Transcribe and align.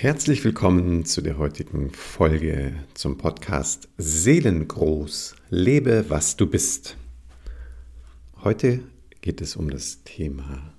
Herzlich 0.00 0.42
willkommen 0.46 1.04
zu 1.04 1.20
der 1.20 1.36
heutigen 1.36 1.90
Folge 1.90 2.72
zum 2.94 3.18
Podcast 3.18 3.86
Seelengroß. 3.98 5.36
Lebe, 5.50 6.06
was 6.08 6.36
du 6.36 6.46
bist. 6.46 6.96
Heute 8.42 8.80
geht 9.20 9.42
es 9.42 9.56
um 9.56 9.68
das 9.68 10.02
Thema 10.04 10.72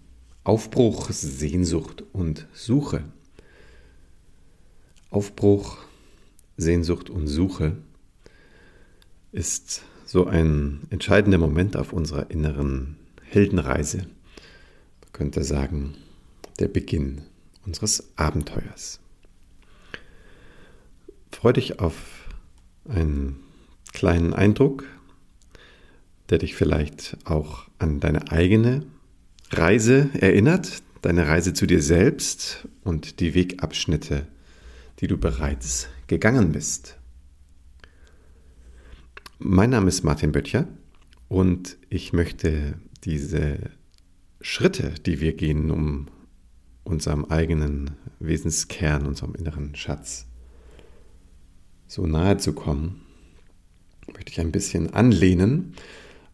Aufbruch, 0.44 1.12
Sehnsucht 1.12 2.04
und 2.13 2.47
Suche. 2.52 3.04
Aufbruch, 5.12 5.78
Sehnsucht 6.58 7.12
und 7.12 7.28
Suche 7.28 7.78
ist 9.32 9.84
so 10.04 10.26
ein 10.26 10.88
entscheidender 10.90 11.38
Moment 11.38 11.78
auf 11.78 11.94
unserer 11.94 12.32
inneren 12.32 12.96
Heldenreise. 13.22 13.98
Man 14.00 15.12
könnte 15.14 15.44
sagen, 15.44 15.94
der 16.58 16.70
Beginn 16.70 17.22
unseres 17.64 18.12
Abenteuers. 18.16 19.00
Freue 21.32 21.54
dich 21.54 21.80
auf 21.80 21.96
einen 22.88 23.38
kleinen 23.94 24.34
Eindruck, 24.34 24.86
der 26.30 26.38
dich 26.38 26.56
vielleicht 26.56 27.18
auch 27.26 27.68
an 27.80 28.00
deine 28.00 28.32
eigene 28.32 28.86
Reise 29.50 30.10
erinnert, 30.14 30.84
deine 31.02 31.28
Reise 31.28 31.54
zu 31.54 31.66
dir 31.66 31.82
selbst 31.82 32.67
und 32.84 33.20
die 33.20 33.34
Wegabschnitte, 33.34 34.28
die 35.00 35.08
du 35.08 35.17
bereits 35.17 35.90
gegangen 36.08 36.52
bist. 36.52 36.98
Mein 39.40 39.72
Name 39.72 39.88
ist 39.88 40.04
Martin 40.04 40.32
Böttcher 40.32 40.68
und 41.28 41.78
ich 41.90 42.14
möchte 42.14 42.76
diese 43.04 43.72
Schritte, 44.42 44.94
die 45.06 45.20
wir 45.20 45.34
gehen, 45.34 45.72
um 45.72 46.08
unserem 46.84 47.26
eigenen 47.26 47.92
Wesenskern, 48.20 49.08
unserem 49.08 49.34
inneren 49.34 49.76
Schatz 49.76 50.28
so 51.92 52.08
nahe 52.08 52.38
zu 52.38 52.53
kommen, 52.53 53.02
möchte 54.14 54.31
ich 54.31 54.39
ein 54.39 54.53
bisschen 54.53 54.94
anlehnen 54.94 55.73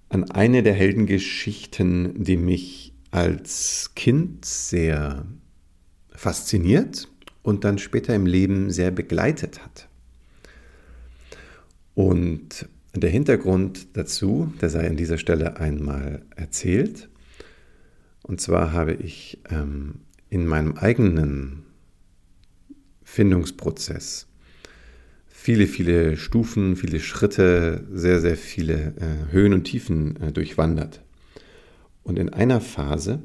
an 0.07 0.29
eine 0.29 0.61
der 0.61 0.75
Heldengeschichten, 0.75 2.23
die 2.23 2.37
mich 2.37 2.93
als 3.09 3.93
Kind 3.95 4.45
sehr 4.45 5.25
fasziniert 6.11 7.09
und 7.41 7.63
dann 7.63 7.79
später 7.79 8.13
im 8.13 8.27
Leben 8.27 8.69
sehr 8.69 8.91
begleitet 8.91 9.65
hat. 9.65 9.89
Und 11.95 12.69
der 12.93 13.09
Hintergrund 13.09 13.97
dazu, 13.97 14.53
der 14.61 14.69
sei 14.69 14.87
an 14.87 14.95
dieser 14.95 15.17
Stelle 15.17 15.57
einmal 15.57 16.21
erzählt. 16.35 17.09
Und 18.21 18.41
zwar 18.41 18.73
habe 18.73 18.93
ich 18.93 19.39
ähm, 19.49 20.01
in 20.29 20.45
meinem 20.45 20.77
eigenen 20.77 21.63
Findungsprozess 23.03 24.27
viele, 25.47 25.67
viele 25.67 26.17
Stufen, 26.17 26.75
viele 26.75 26.99
Schritte, 26.99 27.87
sehr, 27.93 28.19
sehr 28.19 28.35
viele 28.35 28.93
äh, 28.97 29.31
Höhen 29.31 29.53
und 29.53 29.63
Tiefen 29.63 30.21
äh, 30.21 30.33
durchwandert. 30.33 31.01
Und 32.03 32.19
in 32.19 32.27
einer 32.27 32.59
Phase 32.59 33.19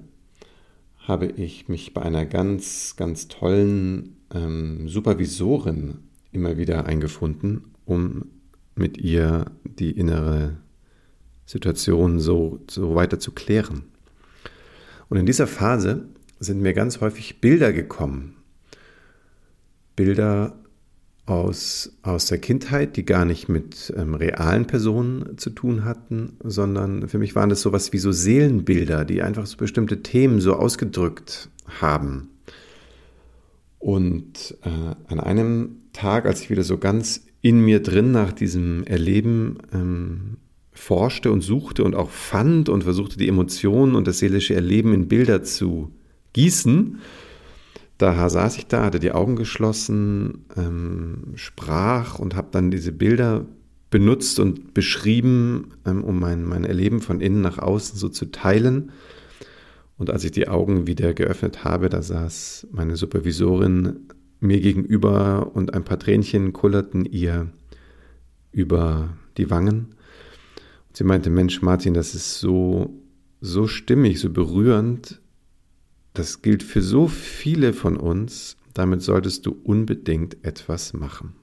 habe 0.99 1.27
ich 1.27 1.67
mich 1.67 1.95
bei 1.95 2.03
einer 2.03 2.25
ganz, 2.25 2.95
ganz 2.95 3.27
tollen 3.27 4.19
ähm, 4.33 4.89
Supervisorin 4.89 5.99
immer 6.31 6.57
wieder 6.59 6.87
eingefunden, 6.87 7.73
um 7.87 8.27
mit 8.77 8.99
ihr 8.99 9.47
die 9.65 9.91
innere 9.91 10.59
Situation 11.45 12.21
so, 12.21 12.61
so 12.71 12.95
weiter 12.95 13.19
zu 13.19 13.33
klären. 13.33 13.83
Und 15.09 15.17
in 15.17 15.27
dieser 15.27 15.49
Phase 15.49 16.07
sind 16.39 16.63
mir 16.63 16.73
ganz 16.73 17.01
häufig 17.01 17.41
Bilder 17.41 17.73
gekommen. 17.73 18.37
Bilder 19.97 20.62
aus, 21.27 21.97
aus 22.03 22.27
der 22.27 22.39
Kindheit, 22.39 22.97
die 22.97 23.05
gar 23.05 23.25
nicht 23.25 23.49
mit 23.49 23.93
ähm, 23.97 24.15
realen 24.15 24.67
Personen 24.67 25.39
zu 25.39 25.51
tun 25.51 25.85
hatten, 25.85 26.37
sondern 26.43 27.09
für 27.09 27.19
mich 27.19 27.37
waren 27.37 27.49
das 27.49 27.63
sowas 27.63 27.93
wie 27.93 27.99
so 27.99 28.11
Seelenbilder, 28.11 29.05
die 29.05 29.23
einfach 29.23 29.47
so 29.47 29.57
bestimmte 29.57 30.03
Themen 30.03 30.41
so 30.41 30.55
ausgedrückt 30.55 31.49
haben. 31.81 32.31
Und 33.79 34.57
äh, 34.63 34.95
an 35.09 35.21
einem 35.21 35.77
Tag, 35.93 36.27
als 36.27 36.41
ich 36.43 36.51
wieder 36.51 36.65
so 36.65 36.79
ganz 36.79 37.25
in 37.41 37.61
mir 37.61 37.83
drin 37.83 38.13
nach 38.13 38.33
diesem 38.33 38.85
Erleben 38.85 39.59
ähm, 39.73 40.37
forschte 40.73 41.31
und 41.31 41.43
suchte 41.43 41.85
und 41.85 41.95
auch 41.95 42.11
fand 42.11 42.69
und 42.69 42.85
versuchte, 42.85 43.19
die 43.19 43.29
Emotionen 43.29 43.95
und 43.95 44.07
das 44.07 44.19
seelische 44.19 44.55
Erleben 44.55 44.95
in 44.95 45.09
Bilder 45.09 45.43
zu 45.43 45.93
gießen, 46.33 46.99
da 48.03 48.29
saß 48.29 48.59
ich 48.59 48.67
da, 48.67 48.85
hatte 48.85 48.99
die 48.99 49.13
Augen 49.13 49.37
geschlossen, 49.37 50.45
ähm, 50.57 51.35
sprach 51.37 52.19
und 52.19 52.35
habe 52.35 52.49
dann 52.51 52.73
diese 52.73 52.91
Bilder 52.91 53.47
benutzt 53.91 54.41
und 54.41 54.75
beschrieben, 54.75 55.75
ähm, 55.87 56.03
um 56.03 56.19
mein, 56.19 56.45
mein 56.45 56.65
Erleben 56.65 57.01
von 57.01 57.21
innen 57.21 57.43
nach 57.43 57.59
außen 57.59 57.97
so 57.97 58.09
zu 58.09 58.33
teilen. 58.33 58.91
Und 59.99 60.11
als 60.11 60.25
ich 60.25 60.33
die 60.33 60.49
Augen 60.49 60.89
wieder 60.89 61.15
geöffnet 61.15 61.63
habe, 61.63 61.89
da 61.89 62.03
saß 62.03 62.67
meine 62.73 62.97
Supervisorin 62.97 64.01
mir 64.41 64.61
gegenüber 64.61 65.53
und 65.55 65.73
ein 65.73 65.85
paar 65.85 66.01
Tränchen 66.01 66.53
kullerten 66.53 67.05
ihr 67.05 67.53
über 68.51 69.11
die 69.37 69.49
Wangen. 69.49 69.95
Und 70.89 70.97
sie 70.97 71.05
meinte, 71.05 71.31
Mensch, 71.31 71.63
Martin, 71.63 71.95
das 71.95 72.17
ist 72.17 72.41
so, 72.41 72.93
so 73.41 73.69
stimmig, 73.69 74.19
so 74.19 74.31
berührend, 74.31 75.22
das 76.15 76.43
gilt 76.43 76.63
für 76.63 76.83
so 76.83 77.09
viele 77.09 77.73
von 77.73 77.97
uns. 77.97 78.57
Damit 78.75 79.03
solltest 79.03 79.47
du 79.47 79.53
unbedingt 79.65 80.45
etwas 80.45 80.95
machen. 80.95 81.35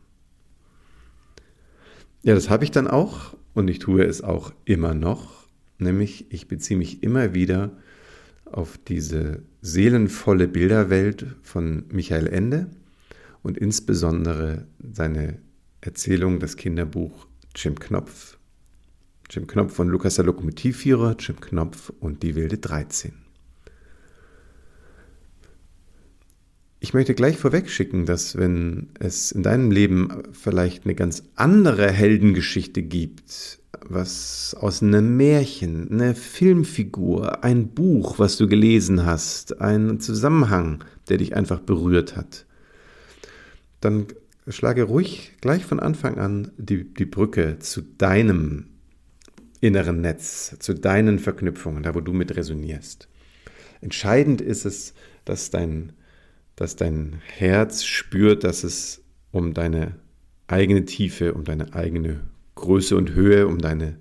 Ja, 2.23 2.33
das 2.33 2.49
habe 2.49 2.63
ich 2.63 2.71
dann 2.71 2.87
auch 2.87 3.37
und 3.53 3.67
ich 3.67 3.79
tue 3.79 4.03
es 4.03 4.21
auch 4.21 4.51
immer 4.65 4.93
noch. 4.93 5.47
Nämlich, 5.77 6.25
ich 6.29 6.47
beziehe 6.47 6.77
mich 6.77 7.03
immer 7.03 7.33
wieder 7.33 7.77
auf 8.45 8.77
diese 8.77 9.43
seelenvolle 9.61 10.47
Bilderwelt 10.47 11.27
von 11.43 11.85
Michael 11.91 12.27
Ende 12.27 12.69
und 13.43 13.57
insbesondere 13.57 14.67
seine 14.91 15.39
Erzählung, 15.81 16.39
das 16.39 16.57
Kinderbuch 16.57 17.27
Jim 17.55 17.79
Knopf. 17.79 18.37
Jim 19.29 19.47
Knopf 19.47 19.73
von 19.73 19.87
Lukas 19.87 20.15
der 20.15 20.25
Lokomotivführer, 20.25 21.15
Jim 21.19 21.39
Knopf 21.39 21.93
und 21.99 22.23
die 22.23 22.35
wilde 22.35 22.57
13. 22.57 23.28
Ich 26.89 26.93
möchte 26.95 27.13
gleich 27.13 27.37
vorweg 27.37 27.69
schicken, 27.69 28.07
dass 28.07 28.35
wenn 28.35 28.87
es 28.99 29.31
in 29.31 29.43
deinem 29.43 29.69
Leben 29.69 30.23
vielleicht 30.31 30.85
eine 30.85 30.95
ganz 30.95 31.21
andere 31.35 31.91
Heldengeschichte 31.91 32.81
gibt, 32.81 33.59
was 33.87 34.57
aus 34.59 34.81
einem 34.81 35.15
Märchen, 35.15 35.91
eine 35.91 36.15
Filmfigur, 36.15 37.43
ein 37.43 37.67
Buch, 37.67 38.17
was 38.17 38.37
du 38.37 38.47
gelesen 38.47 39.05
hast, 39.05 39.61
ein 39.61 39.99
Zusammenhang, 39.99 40.83
der 41.09 41.17
dich 41.17 41.35
einfach 41.35 41.59
berührt 41.59 42.17
hat, 42.17 42.47
dann 43.81 44.07
schlage 44.47 44.81
ruhig 44.81 45.33
gleich 45.41 45.65
von 45.65 45.79
Anfang 45.79 46.17
an 46.17 46.49
die, 46.57 46.91
die 46.91 47.05
Brücke 47.05 47.59
zu 47.59 47.83
deinem 47.83 48.65
inneren 49.61 50.01
Netz, 50.01 50.55
zu 50.57 50.73
deinen 50.73 51.19
Verknüpfungen, 51.19 51.83
da 51.83 51.93
wo 51.93 52.01
du 52.01 52.13
mit 52.13 52.35
resonierst. 52.35 53.07
Entscheidend 53.79 54.41
ist 54.41 54.65
es, 54.65 54.95
dass 55.23 55.51
dein 55.51 55.93
dass 56.59 56.75
dein 56.75 57.21
Herz 57.25 57.85
spürt, 57.85 58.43
dass 58.43 58.65
es 58.65 59.01
um 59.31 59.53
deine 59.53 59.95
eigene 60.47 60.83
Tiefe, 60.83 61.33
um 61.33 61.45
deine 61.45 61.73
eigene 61.73 62.19
Größe 62.55 62.97
und 62.97 63.13
Höhe, 63.13 63.47
um 63.47 63.59
deine 63.59 63.97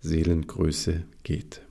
Seelengröße 0.00 1.04
geht. 1.22 1.62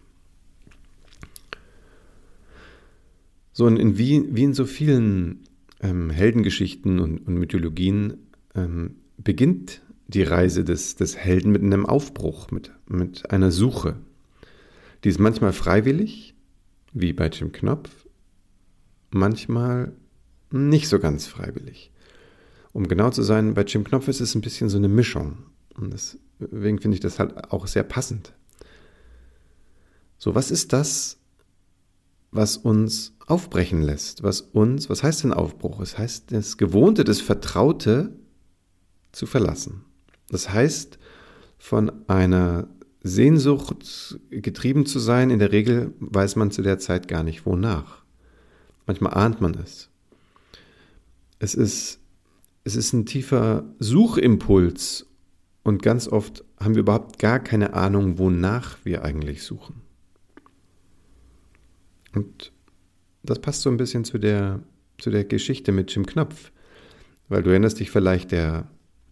So, 3.51 3.67
in, 3.67 3.97
wie, 3.97 4.33
wie 4.33 4.43
in 4.43 4.53
so 4.53 4.63
vielen 4.63 5.43
ähm, 5.81 6.09
Heldengeschichten 6.09 7.01
und, 7.01 7.27
und 7.27 7.33
Mythologien 7.35 8.13
ähm, 8.55 8.95
beginnt 9.17 9.81
die 10.07 10.23
Reise 10.23 10.63
des, 10.63 10.95
des 10.95 11.17
Helden 11.17 11.51
mit 11.51 11.63
einem 11.63 11.85
Aufbruch, 11.85 12.49
mit, 12.49 12.71
mit 12.87 13.29
einer 13.29 13.51
Suche. 13.51 13.97
Die 15.03 15.09
ist 15.09 15.19
manchmal 15.19 15.51
freiwillig, 15.51 16.33
wie 16.93 17.11
bei 17.11 17.27
Jim 17.27 17.51
Knopf, 17.51 18.07
manchmal 19.13 19.93
nicht 20.51 20.87
so 20.87 20.99
ganz 20.99 21.27
freiwillig. 21.27 21.91
Um 22.73 22.87
genau 22.87 23.09
zu 23.09 23.23
sein, 23.23 23.53
bei 23.53 23.63
Jim 23.63 23.83
Knopf 23.83 24.07
ist 24.07 24.21
es 24.21 24.35
ein 24.35 24.41
bisschen 24.41 24.69
so 24.69 24.77
eine 24.77 24.87
Mischung. 24.87 25.37
Und 25.75 25.93
deswegen 25.93 26.79
finde 26.79 26.95
ich 26.95 27.01
das 27.01 27.19
halt 27.19 27.51
auch 27.51 27.67
sehr 27.67 27.83
passend. 27.83 28.33
So, 30.17 30.35
was 30.35 30.51
ist 30.51 30.71
das, 30.73 31.17
was 32.31 32.57
uns 32.57 33.13
aufbrechen 33.27 33.81
lässt? 33.81 34.23
Was 34.23 34.41
uns, 34.41 34.89
was 34.89 35.03
heißt 35.03 35.23
denn 35.23 35.33
Aufbruch? 35.33 35.79
Es 35.81 35.97
heißt, 35.97 36.31
das 36.31 36.57
Gewohnte, 36.57 37.03
das 37.03 37.21
Vertraute 37.21 38.13
zu 39.11 39.25
verlassen. 39.25 39.83
Das 40.29 40.49
heißt, 40.49 40.97
von 41.57 42.07
einer 42.07 42.69
Sehnsucht 43.03 44.19
getrieben 44.29 44.85
zu 44.85 44.99
sein, 44.99 45.29
in 45.29 45.39
der 45.39 45.51
Regel 45.51 45.93
weiß 45.99 46.35
man 46.35 46.51
zu 46.51 46.61
der 46.61 46.79
Zeit 46.79 47.07
gar 47.07 47.23
nicht 47.23 47.45
wonach. 47.45 48.00
Manchmal 48.85 49.13
ahnt 49.13 49.41
man 49.41 49.53
es. 49.55 49.89
Es 51.39 51.55
ist, 51.55 51.99
es 52.63 52.75
ist 52.75 52.93
ein 52.93 53.05
tiefer 53.05 53.63
Suchimpuls 53.79 55.07
und 55.63 55.81
ganz 55.81 56.07
oft 56.07 56.43
haben 56.59 56.75
wir 56.75 56.81
überhaupt 56.81 57.19
gar 57.19 57.39
keine 57.39 57.73
Ahnung, 57.73 58.17
wonach 58.17 58.77
wir 58.83 59.03
eigentlich 59.03 59.43
suchen. 59.43 59.81
Und 62.13 62.51
das 63.23 63.39
passt 63.39 63.61
so 63.61 63.69
ein 63.69 63.77
bisschen 63.77 64.03
zu 64.03 64.17
der, 64.17 64.61
zu 64.97 65.11
der 65.11 65.23
Geschichte 65.23 65.71
mit 65.71 65.93
Jim 65.93 66.05
Knopf. 66.05 66.51
Weil 67.29 67.43
du 67.43 67.51
erinnerst 67.51 67.79
dich 67.79 67.91
vielleicht, 67.91 68.31
der 68.31 68.67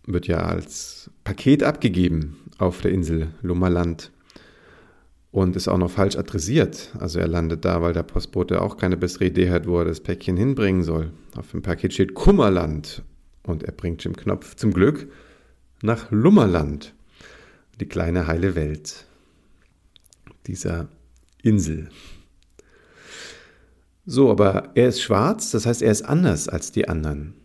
wird 0.05 0.27
ja 0.27 0.39
als 0.39 1.09
Paket 1.23 1.63
abgegeben 1.63 2.37
auf 2.57 2.81
der 2.81 2.91
Insel 2.91 3.29
Lummerland 3.41 4.11
und 5.31 5.55
ist 5.55 5.67
auch 5.67 5.77
noch 5.77 5.91
falsch 5.91 6.15
adressiert. 6.15 6.91
Also 6.99 7.19
er 7.19 7.27
landet 7.27 7.65
da, 7.65 7.81
weil 7.81 7.93
der 7.93 8.03
Postbote 8.03 8.61
auch 8.61 8.77
keine 8.77 8.97
bessere 8.97 9.25
Idee 9.25 9.49
hat, 9.49 9.67
wo 9.67 9.79
er 9.79 9.85
das 9.85 10.01
Päckchen 10.01 10.37
hinbringen 10.37 10.83
soll. 10.83 11.11
Auf 11.35 11.51
dem 11.51 11.61
Paket 11.61 11.93
steht 11.93 12.13
Kummerland 12.15 13.03
und 13.43 13.63
er 13.63 13.71
bringt 13.71 14.03
Jim 14.03 14.15
Knopf 14.15 14.55
zum 14.55 14.73
Glück 14.73 15.11
nach 15.81 16.11
Lummerland, 16.11 16.93
die 17.79 17.85
kleine 17.85 18.27
heile 18.27 18.55
Welt 18.55 19.05
dieser 20.47 20.89
Insel. 21.43 21.89
So, 24.05 24.31
aber 24.31 24.71
er 24.73 24.89
ist 24.89 25.01
schwarz, 25.01 25.51
das 25.51 25.67
heißt, 25.67 25.83
er 25.83 25.91
ist 25.91 26.01
anders 26.01 26.49
als 26.49 26.71
die 26.71 26.89
anderen. 26.89 27.35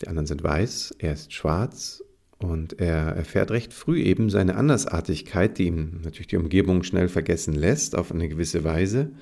Die 0.00 0.08
anderen 0.08 0.26
sind 0.26 0.42
weiß, 0.42 0.96
er 0.98 1.12
ist 1.12 1.32
schwarz 1.32 2.02
und 2.44 2.80
er 2.80 3.16
erfährt 3.16 3.50
recht 3.50 3.72
früh 3.72 4.00
eben 4.00 4.30
seine 4.30 4.56
Andersartigkeit, 4.56 5.58
die 5.58 5.66
ihm 5.66 6.00
natürlich 6.02 6.28
die 6.28 6.36
Umgebung 6.36 6.82
schnell 6.82 7.08
vergessen 7.08 7.54
lässt, 7.54 7.96
auf 7.96 8.12
eine 8.12 8.28
gewisse 8.28 8.64
Weise. 8.64 9.12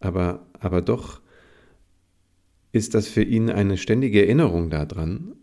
Aber, 0.00 0.46
aber 0.58 0.82
doch 0.82 1.20
ist 2.72 2.94
das 2.94 3.08
für 3.08 3.22
ihn 3.22 3.50
eine 3.50 3.76
ständige 3.76 4.22
Erinnerung 4.22 4.70
daran, 4.70 5.34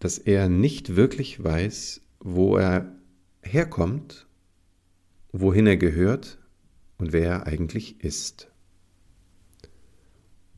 dass 0.00 0.18
er 0.18 0.48
nicht 0.48 0.96
wirklich 0.96 1.42
weiß, 1.42 2.00
wo 2.20 2.56
er 2.56 2.96
herkommt, 3.42 4.26
wohin 5.32 5.66
er 5.66 5.76
gehört 5.76 6.38
und 6.98 7.12
wer 7.12 7.28
er 7.28 7.46
eigentlich 7.46 8.02
ist. 8.02 8.50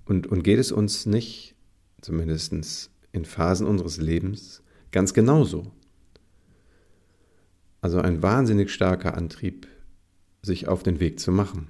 Und, 0.06 0.26
und 0.26 0.42
geht 0.42 0.58
es 0.58 0.72
uns 0.72 1.06
nicht, 1.06 1.54
zumindest 2.00 2.90
in 3.12 3.24
Phasen 3.24 3.66
unseres 3.66 3.96
Lebens, 3.96 4.62
ganz 4.92 5.14
genauso? 5.14 5.72
Also 7.84 8.00
ein 8.00 8.22
wahnsinnig 8.22 8.72
starker 8.72 9.14
Antrieb, 9.14 9.66
sich 10.40 10.68
auf 10.68 10.82
den 10.82 11.00
Weg 11.00 11.20
zu 11.20 11.30
machen, 11.30 11.68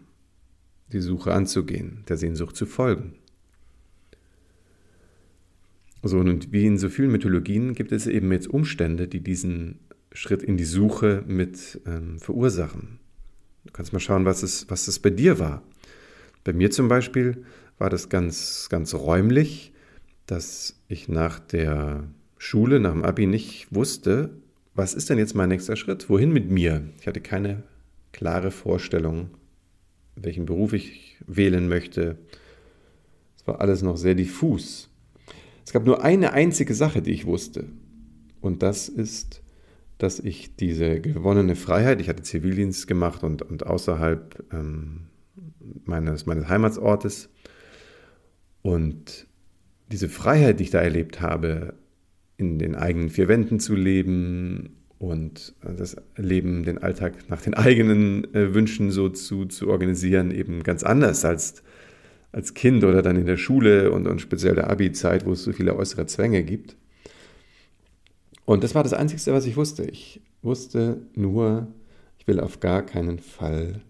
die 0.93 1.01
Suche 1.01 1.35
anzugehen, 1.35 2.05
der 2.07 2.17
Sehnsucht 2.17 2.55
zu 2.55 2.67
folgen. 2.67 3.17
So, 6.05 6.21
und 6.21 6.53
wie 6.53 6.67
in 6.67 6.79
so 6.79 6.89
vielen 6.89 7.11
Mythologien 7.11 7.75
gibt 7.75 7.91
es 7.91 8.07
eben 8.07 8.31
jetzt 8.31 8.47
Umstände, 8.47 9.09
die 9.09 9.25
diesen 9.25 9.81
Schritt 10.13 10.45
in 10.45 10.57
die 10.57 10.63
Suche 10.63 11.25
mit 11.27 11.81
ähm, 11.85 12.21
verursachen. 12.21 13.01
Du 13.65 13.73
kannst 13.73 13.93
mal 13.93 13.99
schauen, 13.99 14.25
was 14.25 14.45
es, 14.45 14.71
was 14.71 14.87
es 14.87 15.01
bei 15.01 15.11
dir 15.11 15.41
war. 15.41 15.65
Bei 16.45 16.53
mir 16.53 16.71
zum 16.71 16.87
Beispiel 16.87 17.43
war 17.77 17.91
das 17.91 18.09
ganz, 18.09 18.69
ganz 18.71 18.95
räumlich, 18.95 19.73
dass 20.27 20.79
ich 20.87 21.09
nach 21.09 21.41
der 21.41 22.05
Schule, 22.39 22.79
nach 22.79 22.93
dem 22.93 23.03
Abi 23.03 23.27
nicht 23.27 23.67
wusste, 23.75 24.31
was 24.75 24.95
ist 24.95 25.11
denn 25.11 25.19
jetzt 25.19 25.35
mein 25.35 25.49
nächster 25.49 25.77
Schritt? 25.77 26.09
Wohin 26.09 26.33
mit 26.33 26.51
mir? 26.51 26.83
Ich 27.01 27.07
hatte 27.07 27.21
keine 27.21 27.63
klare 28.13 28.51
Vorstellung, 28.51 29.31
welchen 30.17 30.47
Beruf 30.47 30.73
ich 30.73 31.17
wählen 31.27 31.69
möchte. 31.69 32.19
Es 33.37 33.47
war 33.47 33.61
alles 33.61 33.83
noch 33.83 33.97
sehr 33.97 34.15
diffus. 34.15 34.91
Es 35.65 35.73
gab 35.73 35.85
nur 35.85 36.03
eine 36.05 36.33
einzige 36.33 36.75
Sache, 36.75 37.03
die 37.03 37.13
ich 37.13 37.27
wusste. 37.27 37.65
Und 38.41 38.63
das 38.63 38.89
ist, 38.89 39.43
dass 39.99 40.19
ich 40.19 40.57
diese 40.57 41.01
gewonnene 41.01 41.57
Freiheit, 41.57 42.01
ich 42.01 42.09
hatte 42.09 42.23
Zivildienst 42.23 42.87
gemacht 42.87 43.23
und, 43.23 43.43
und 43.43 43.67
außerhalb 43.67 44.45
ähm, 44.53 45.07
meines, 45.85 46.27
meines 46.27 46.49
Heimatsortes, 46.49 47.31
und 48.65 49.27
diese 49.93 50.09
Freiheit, 50.09 50.59
die 50.59 50.65
ich 50.65 50.71
da 50.71 50.81
erlebt 50.81 51.21
habe, 51.21 51.75
in 52.37 52.59
den 52.59 52.75
eigenen 52.75 53.11
vier 53.11 53.29
Wänden 53.29 53.61
zu 53.61 53.75
leben 53.75 54.77
und 54.99 55.55
das 55.63 55.97
Leben, 56.17 56.65
den 56.65 56.79
Alltag 56.79 57.29
nach 57.29 57.43
den 57.43 57.55
eigenen 57.55 58.33
äh, 58.35 58.55
Wünschen 58.55 58.91
so 58.91 59.09
zu, 59.09 59.47
zu 59.47 59.69
organisieren, 59.69 60.31
eben 60.31 60.63
ganz 60.63 60.83
anders 60.83 61.25
als 61.25 61.63
als 62.35 62.53
Kind 62.53 62.83
oder 62.83 63.01
dann 63.01 63.17
in 63.17 63.27
der 63.27 63.37
Schule 63.37 63.93
und, 63.93 64.09
und 64.09 64.21
speziell 64.21 64.57
der 64.57 64.69
Abi-Zeit, 64.69 65.25
wo 65.25 65.33
es 65.33 65.45
so 65.45 65.53
viele 65.53 65.77
äußere 65.77 66.07
Zwänge 66.07 66.43
gibt. 66.43 66.77
Und 68.45 68.65
das 68.65 68.75
war 68.75 68.83
das 68.83 68.93
Einzige, 68.93 69.33
was 69.33 69.47
ich 69.47 69.57
wusste. 69.57 69.85
Ich 69.85 70.21
wusste 70.43 70.99
nur, 71.15 71.69
ich 72.19 72.27
will 72.27 72.41
auf 72.41 72.59
gar 72.59 72.83
keinen 72.85 73.21
Fall 73.21 73.81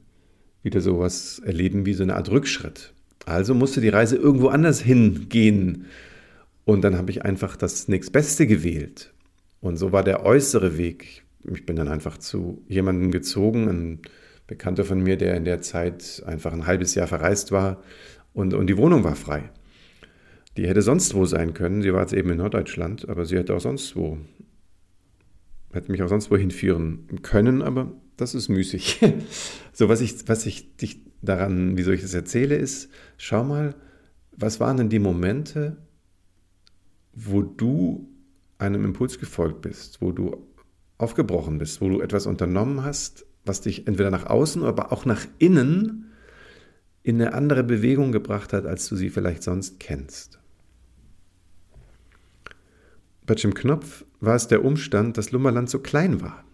wieder 0.63 0.83
sowas 0.83 1.41
erleben 1.45 1.87
wie 1.87 1.95
so 1.95 2.03
eine 2.03 2.17
Art 2.17 2.31
Rückschritt. 2.31 2.93
Also 3.25 3.55
musste 3.55 3.81
die 3.81 3.89
Reise 3.89 4.17
irgendwo 4.17 4.49
anders 4.49 4.81
hingehen. 4.81 5.87
Und 6.65 6.83
dann 6.83 6.97
habe 6.97 7.11
ich 7.11 7.25
einfach 7.25 7.57
das 7.57 7.89
nächstbeste 7.89 8.47
gewählt. 8.47 9.13
Und 9.61 9.77
so 9.77 9.93
war 9.93 10.03
der 10.03 10.25
äußere 10.25 10.79
Weg. 10.79 11.25
Ich 11.51 11.67
bin 11.67 11.77
dann 11.77 11.89
einfach 11.89 12.19
zu 12.19 12.63
jemandem 12.69 13.11
gezogen, 13.11 13.69
ein 13.69 14.03
Bekannter 14.47 14.85
von 14.85 15.03
mir, 15.03 15.17
der 15.17 15.37
in 15.37 15.45
der 15.45 15.61
Zeit 15.63 16.23
einfach 16.27 16.53
ein 16.53 16.67
halbes 16.67 16.95
Jahr 16.95 17.07
verreist 17.07 17.53
war. 17.53 17.83
Und, 18.33 18.55
und 18.55 18.67
die 18.67 18.77
Wohnung 18.77 19.05
war 19.05 19.17
frei. 19.17 19.51
Die 20.57 20.69
hätte 20.69 20.83
sonst 20.83 21.15
wo 21.15 21.25
sein 21.25 21.55
können. 21.55 21.83
Sie 21.83 21.93
war 21.93 22.03
jetzt 22.03 22.13
eben 22.13 22.31
in 22.31 22.39
Norddeutschland, 22.39 23.09
aber 23.09 23.25
sie 23.25 23.37
hätte 23.37 23.55
auch 23.55 23.61
sonst 23.61 23.97
wo, 23.97 24.19
hätte 25.73 25.91
mich 25.91 26.03
auch 26.03 26.09
sonst 26.09 26.31
wo 26.31 26.37
hinführen 26.37 27.21
können, 27.23 27.63
aber 27.63 27.93
das 28.17 28.35
ist 28.35 28.49
müßig. 28.49 29.01
so, 29.73 29.89
was 29.89 30.01
ich, 30.01 30.29
was 30.29 30.47
ich 30.47 30.77
dich 30.77 31.01
daran, 31.23 31.77
wieso 31.77 31.91
ich 31.91 32.03
das 32.03 32.15
erzähle, 32.15 32.57
ist, 32.57 32.89
schau 33.17 33.45
mal, 33.45 33.75
was 34.37 34.61
waren 34.61 34.77
denn 34.77 34.89
die 34.89 34.99
Momente, 34.99 35.77
wo 37.15 37.43
du 37.43 38.09
einem 38.59 38.85
Impuls 38.85 39.19
gefolgt 39.19 39.63
bist, 39.63 40.01
wo 40.01 40.13
du 40.13 40.47
aufgebrochen 40.99 41.59
bist, 41.59 41.81
wo 41.81 41.89
du 41.89 42.01
etwas 42.01 42.27
unternommen 42.27 42.85
hast, 42.85 43.27
was 43.45 43.61
dich 43.61 43.87
entweder 43.87 44.11
nach 44.11 44.27
außen, 44.27 44.63
aber 44.63 44.93
auch 44.93 45.05
nach 45.05 45.27
innen 45.39 46.13
in 47.03 47.21
eine 47.21 47.35
andere 47.35 47.63
Bewegung 47.63 48.13
gebracht 48.13 48.53
hat, 48.53 48.65
als 48.65 48.89
du 48.89 48.97
sie 48.97 49.11
vielleicht 49.11 49.43
sonst 49.43 49.79
kennst. 49.79 50.39
Bei 53.27 53.35
Jim 53.35 53.55
Knopf 53.55 54.05
war 54.21 54.37
es 54.37 54.49
der 54.49 54.65
Umstand, 54.65 55.19
dass 55.19 55.33
Lummerland 55.33 55.69
so 55.69 55.79
klein 55.79 56.21
war. 56.21 56.45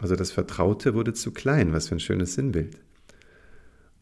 Also 0.00 0.16
das 0.16 0.30
Vertraute 0.30 0.94
wurde 0.94 1.12
zu 1.12 1.32
klein, 1.32 1.72
was 1.72 1.88
für 1.88 1.96
ein 1.96 2.00
schönes 2.00 2.34
Sinnbild. 2.34 2.80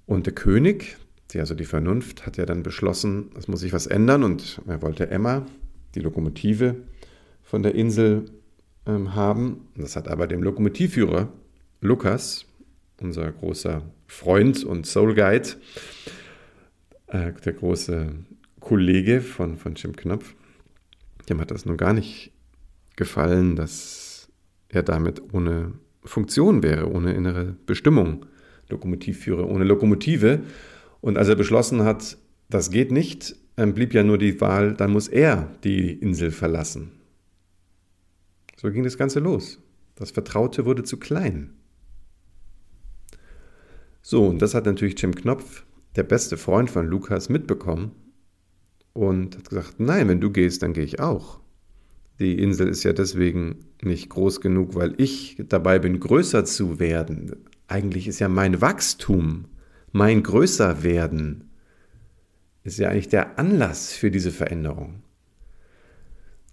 Und 0.06 0.26
der 0.26 0.34
König, 0.34 0.96
also 1.34 1.54
die 1.54 1.64
Vernunft, 1.64 2.24
hat 2.24 2.36
ja 2.36 2.46
dann 2.46 2.62
beschlossen, 2.62 3.30
es 3.36 3.48
muss 3.48 3.60
sich 3.60 3.72
was 3.72 3.86
ändern 3.86 4.22
und 4.22 4.62
er 4.66 4.80
wollte 4.80 5.10
Emma, 5.10 5.46
die 5.94 6.00
Lokomotive, 6.00 6.76
von 7.42 7.62
der 7.62 7.74
Insel 7.74 8.26
ähm, 8.86 9.14
haben. 9.14 9.68
Das 9.76 9.96
hat 9.96 10.08
aber 10.08 10.26
dem 10.26 10.42
Lokomotivführer 10.42 11.28
Lukas, 11.80 12.44
unser 13.00 13.30
großer 13.32 13.82
Freund 14.06 14.64
und 14.64 14.86
Soul 14.86 15.14
Guide, 15.14 15.48
äh, 17.06 17.32
der 17.32 17.52
große 17.52 18.12
Kollege 18.60 19.20
von, 19.20 19.56
von 19.56 19.74
Jim 19.76 19.96
Knopf, 19.96 20.34
dem 21.28 21.40
hat 21.40 21.50
das 21.50 21.64
nun 21.64 21.76
gar 21.76 21.92
nicht 21.92 22.32
gefallen, 22.96 23.56
dass 23.56 24.28
er 24.68 24.82
damit 24.82 25.22
ohne 25.32 25.72
Funktion 26.04 26.62
wäre, 26.62 26.90
ohne 26.90 27.14
innere 27.14 27.56
Bestimmung, 27.66 28.26
Lokomotivführer, 28.68 29.48
ohne 29.48 29.64
Lokomotive. 29.64 30.40
Und 31.00 31.16
als 31.16 31.28
er 31.28 31.36
beschlossen 31.36 31.84
hat, 31.84 32.18
das 32.50 32.70
geht 32.70 32.90
nicht, 32.90 33.36
blieb 33.66 33.92
ja 33.92 34.04
nur 34.04 34.18
die 34.18 34.40
Wahl, 34.40 34.74
dann 34.74 34.92
muss 34.92 35.08
er 35.08 35.48
die 35.64 35.92
Insel 35.92 36.30
verlassen. 36.30 36.92
So 38.56 38.70
ging 38.70 38.84
das 38.84 38.98
Ganze 38.98 39.20
los. 39.20 39.58
Das 39.96 40.12
Vertraute 40.12 40.64
wurde 40.64 40.84
zu 40.84 40.96
klein. 40.96 41.54
So, 44.00 44.26
und 44.26 44.40
das 44.40 44.54
hat 44.54 44.66
natürlich 44.66 45.00
Jim 45.00 45.14
Knopf, 45.14 45.64
der 45.96 46.04
beste 46.04 46.36
Freund 46.36 46.70
von 46.70 46.86
Lukas, 46.86 47.28
mitbekommen 47.28 47.92
und 48.92 49.36
hat 49.36 49.48
gesagt, 49.48 49.80
nein, 49.80 50.08
wenn 50.08 50.20
du 50.20 50.30
gehst, 50.30 50.62
dann 50.62 50.72
gehe 50.72 50.84
ich 50.84 51.00
auch. 51.00 51.40
Die 52.18 52.38
Insel 52.38 52.68
ist 52.68 52.84
ja 52.84 52.92
deswegen 52.92 53.66
nicht 53.82 54.08
groß 54.08 54.40
genug, 54.40 54.74
weil 54.74 54.94
ich 54.98 55.36
dabei 55.48 55.78
bin, 55.78 56.00
größer 56.00 56.44
zu 56.44 56.80
werden. 56.80 57.36
Eigentlich 57.68 58.08
ist 58.08 58.18
ja 58.18 58.28
mein 58.28 58.60
Wachstum, 58.60 59.46
mein 59.92 60.22
Größerwerden, 60.22 61.50
ist 62.64 62.78
ja 62.78 62.88
eigentlich 62.90 63.08
der 63.08 63.38
Anlass 63.38 63.92
für 63.92 64.10
diese 64.10 64.30
Veränderung. 64.30 65.02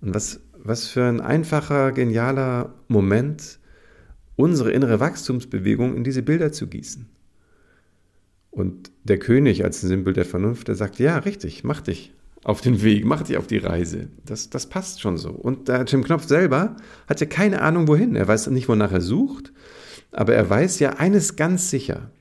Und 0.02 0.14
was, 0.14 0.40
was 0.58 0.88
für 0.88 1.04
ein 1.04 1.22
einfacher, 1.22 1.92
genialer 1.92 2.74
Moment, 2.88 3.60
unsere 4.36 4.72
innere 4.72 5.00
Wachstumsbewegung 5.00 5.96
in 5.96 6.04
diese 6.04 6.22
Bilder 6.22 6.52
zu 6.52 6.68
gießen. 6.68 7.08
Und 8.52 8.92
der 9.04 9.18
König 9.20 9.64
als 9.64 9.82
Symbol 9.82 10.14
der 10.14 10.26
Vernunft, 10.26 10.68
der 10.68 10.76
sagt, 10.76 11.00
ja, 11.00 11.18
richtig, 11.18 11.64
mach 11.64 11.82
dich. 11.82 12.14
auf 12.46 12.62
den 12.62 12.84
Weg, 12.84 13.06
mach 13.06 13.24
dich 13.24 13.38
auf 13.38 13.48
die 13.48 13.58
Reise. 13.58 14.08
Das, 14.24 14.52
das 14.52 14.68
passt 14.68 15.02
schon 15.02 15.18
so. 15.18 15.32
Und 15.32 15.68
der 15.68 15.84
Jim 15.86 16.04
Knopf 16.04 16.28
selber 16.28 16.76
hat 17.08 17.20
ja 17.20 17.26
keine 17.26 17.62
Ahnung, 17.62 17.88
wohin. 17.88 18.16
Er 18.16 18.28
weiß 18.28 18.48
nicht, 18.48 18.70
wonach 18.70 18.92
er 18.92 19.02
sucht, 19.02 19.52
aber 20.12 20.36
er 20.36 20.48
weiß 20.48 20.78
ja 20.80 20.92
eines 20.92 21.36
ganz 21.36 21.72
sicher. 21.72 22.12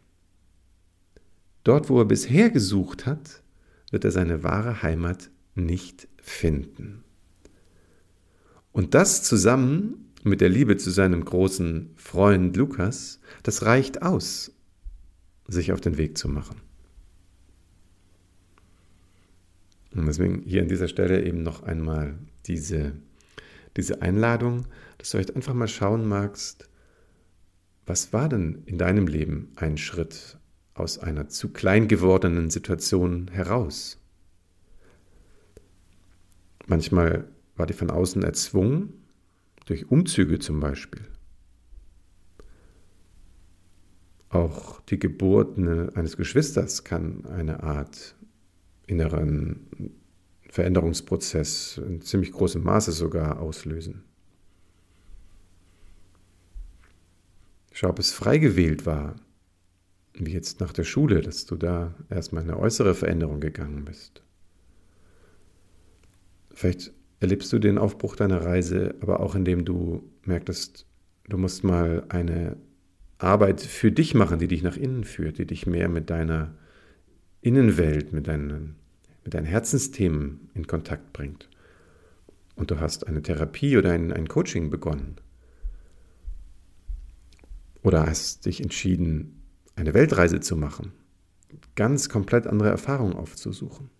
Dort, 1.62 1.90
wo 1.90 1.98
er 1.98 2.06
bisher 2.06 2.48
gesucht 2.48 3.04
hat, 3.04 3.42
wird 3.94 4.04
er 4.04 4.10
seine 4.10 4.42
wahre 4.42 4.82
Heimat 4.82 5.30
nicht 5.54 6.08
finden. 6.20 7.04
Und 8.72 8.94
das 8.94 9.22
zusammen 9.22 10.10
mit 10.24 10.40
der 10.40 10.48
Liebe 10.48 10.76
zu 10.76 10.90
seinem 10.90 11.24
großen 11.24 11.92
Freund 11.94 12.56
Lukas, 12.56 13.20
das 13.44 13.62
reicht 13.62 14.02
aus, 14.02 14.50
sich 15.46 15.70
auf 15.70 15.80
den 15.80 15.96
Weg 15.96 16.18
zu 16.18 16.28
machen. 16.28 16.60
Und 19.92 20.06
deswegen 20.06 20.42
hier 20.42 20.62
an 20.62 20.68
dieser 20.68 20.88
Stelle 20.88 21.24
eben 21.24 21.44
noch 21.44 21.62
einmal 21.62 22.18
diese, 22.46 22.94
diese 23.76 24.02
Einladung, 24.02 24.66
dass 24.98 25.10
du 25.10 25.18
euch 25.18 25.36
einfach 25.36 25.54
mal 25.54 25.68
schauen 25.68 26.04
magst, 26.04 26.68
was 27.86 28.12
war 28.12 28.28
denn 28.28 28.64
in 28.66 28.76
deinem 28.76 29.06
Leben 29.06 29.52
ein 29.54 29.78
Schritt 29.78 30.36
aus 30.74 30.98
einer 30.98 31.28
zu 31.28 31.52
klein 31.52 31.88
gewordenen 31.88 32.50
Situation 32.50 33.28
heraus? 33.32 33.98
Manchmal 36.66 37.28
war 37.56 37.66
die 37.66 37.72
von 37.72 37.90
außen 37.90 38.22
erzwungen, 38.22 38.92
durch 39.66 39.90
Umzüge 39.90 40.38
zum 40.38 40.60
Beispiel. 40.60 41.06
Auch 44.28 44.80
die 44.82 44.98
Geburt 44.98 45.56
eines 45.58 46.16
Geschwisters 46.16 46.84
kann 46.84 47.24
eine 47.26 47.62
Art 47.62 48.16
inneren 48.86 49.94
Veränderungsprozess 50.50 51.78
in 51.78 52.02
ziemlich 52.02 52.32
großem 52.32 52.62
Maße 52.62 52.92
sogar 52.92 53.40
auslösen. 53.40 54.02
Schau, 57.72 57.90
ob 57.90 57.98
es 57.98 58.12
frei 58.12 58.38
gewählt 58.38 58.86
war, 58.86 59.16
wie 60.14 60.32
jetzt 60.32 60.60
nach 60.60 60.72
der 60.72 60.84
Schule, 60.84 61.20
dass 61.20 61.46
du 61.46 61.56
da 61.56 61.94
erstmal 62.08 62.42
eine 62.42 62.58
äußere 62.58 62.94
Veränderung 62.94 63.40
gegangen 63.40 63.84
bist. 63.84 64.22
Vielleicht 66.52 66.92
erlebst 67.20 67.52
du 67.52 67.58
den 67.58 67.78
Aufbruch 67.78 68.16
deiner 68.16 68.44
Reise, 68.44 68.94
aber 69.00 69.20
auch 69.20 69.34
indem 69.34 69.64
du 69.64 70.08
merktest, 70.24 70.86
du 71.28 71.36
musst 71.36 71.64
mal 71.64 72.04
eine 72.08 72.56
Arbeit 73.18 73.60
für 73.60 73.90
dich 73.90 74.14
machen, 74.14 74.38
die 74.38 74.48
dich 74.48 74.62
nach 74.62 74.76
innen 74.76 75.04
führt, 75.04 75.38
die 75.38 75.46
dich 75.46 75.66
mehr 75.66 75.88
mit 75.88 76.10
deiner 76.10 76.54
Innenwelt, 77.40 78.12
mit 78.12 78.28
deinen, 78.28 78.76
mit 79.24 79.34
deinen 79.34 79.46
Herzensthemen 79.46 80.50
in 80.54 80.66
Kontakt 80.66 81.12
bringt. 81.12 81.48
Und 82.54 82.70
du 82.70 82.78
hast 82.78 83.06
eine 83.06 83.22
Therapie 83.22 83.76
oder 83.76 83.92
ein, 83.92 84.12
ein 84.12 84.28
Coaching 84.28 84.70
begonnen. 84.70 85.16
Oder 87.82 88.06
hast 88.06 88.46
dich 88.46 88.62
entschieden, 88.62 89.43
eine 89.76 89.94
Weltreise 89.94 90.40
zu 90.40 90.56
machen, 90.56 90.92
ganz 91.74 92.08
komplett 92.08 92.46
andere 92.46 92.68
Erfahrungen 92.68 93.14
aufzusuchen. 93.14 93.90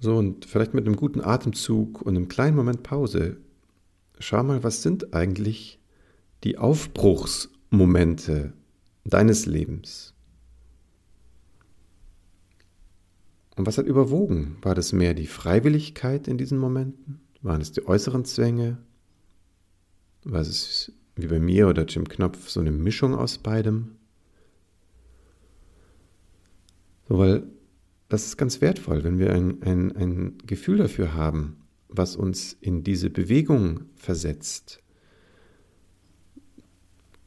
So, 0.00 0.16
und 0.16 0.46
vielleicht 0.46 0.72
mit 0.72 0.86
einem 0.86 0.96
guten 0.96 1.20
Atemzug 1.20 2.00
und 2.00 2.16
einem 2.16 2.28
kleinen 2.28 2.56
Moment 2.56 2.82
Pause, 2.82 3.36
schau 4.18 4.42
mal, 4.42 4.62
was 4.64 4.82
sind 4.82 5.12
eigentlich 5.12 5.78
die 6.42 6.56
Aufbruchsmomente 6.56 8.54
deines 9.04 9.44
Lebens? 9.44 10.14
Und 13.56 13.66
was 13.66 13.76
hat 13.76 13.84
überwogen? 13.84 14.56
War 14.62 14.74
das 14.74 14.94
mehr 14.94 15.12
die 15.12 15.26
Freiwilligkeit 15.26 16.28
in 16.28 16.38
diesen 16.38 16.56
Momenten? 16.56 17.20
Waren 17.42 17.60
es 17.60 17.72
die 17.72 17.86
äußeren 17.86 18.24
Zwänge? 18.24 18.78
War 20.24 20.40
es 20.40 20.92
wie 21.16 21.26
bei 21.26 21.38
mir 21.38 21.68
oder 21.68 21.84
Jim 21.84 22.08
Knopf 22.08 22.48
so 22.48 22.60
eine 22.60 22.70
Mischung 22.70 23.14
aus 23.14 23.38
beidem? 23.38 23.96
So, 27.08 27.18
weil 27.18 27.42
das 28.08 28.26
ist 28.26 28.36
ganz 28.36 28.60
wertvoll, 28.60 29.04
wenn 29.04 29.18
wir 29.18 29.32
ein, 29.32 29.62
ein, 29.62 29.96
ein 29.96 30.38
Gefühl 30.46 30.78
dafür 30.78 31.14
haben, 31.14 31.56
was 31.88 32.16
uns 32.16 32.56
in 32.60 32.82
diese 32.82 33.10
Bewegung 33.10 33.82
versetzt. 33.94 34.82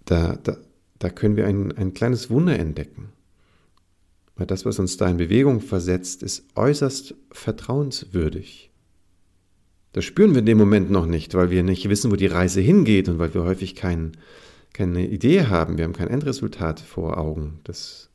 Da, 0.06 0.36
da, 0.36 0.58
da 1.00 1.10
können 1.10 1.38
wir 1.38 1.48
ein, 1.48 1.72
ein 1.72 1.94
kleines 1.94 2.30
Wunder 2.30 2.60
entdecken. 2.60 3.14
Weil 4.36 4.48
das, 4.48 4.66
was 4.66 4.80
uns 4.80 4.98
da 4.98 5.08
in 5.08 5.18
Bewegung 5.18 5.62
versetzt, 5.62 6.24
ist 6.24 6.46
äußerst 6.56 7.16
vertrauenswürdig. 7.32 8.73
Das 9.94 10.04
spüren 10.06 10.32
wir 10.32 10.40
in 10.40 10.48
dem 10.48 10.58
Moment 10.58 10.90
noch 10.90 11.06
nicht, 11.06 11.36
weil 11.36 11.52
wir 11.52 11.64
nicht 11.64 11.88
wissen, 11.88 12.12
wo 12.12 12.16
die 12.16 12.26
Reise 12.26 12.62
hingeht 12.62 13.08
und 13.10 13.20
weil 13.20 13.34
wir 13.36 13.44
häufig 13.44 13.76
kein, 13.76 14.14
keine 14.74 15.08
Idee 15.08 15.46
haben. 15.46 15.78
Wir 15.78 15.86
haben 15.86 15.94
kein 15.94 16.08
Endresultat 16.08 16.80
vor 16.80 17.20
Augen, 17.20 17.60
das, 17.64 18.10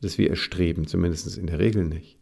das 0.00 0.16
wir 0.16 0.30
erstreben, 0.30 0.86
zumindest 0.86 1.36
in 1.36 1.46
der 1.46 1.58
Regel 1.58 1.84
nicht. 1.84 2.18